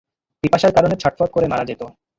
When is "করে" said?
1.31-1.45